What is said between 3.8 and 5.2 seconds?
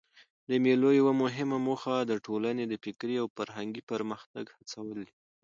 پرمختګ هڅول دي.